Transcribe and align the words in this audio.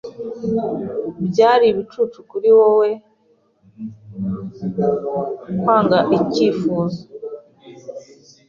Byari 1.27 1.65
ibicucu 1.71 2.19
kuri 2.29 2.49
wewe 2.57 2.89
kwanga 5.59 5.99
icyifuzo. 6.17 7.01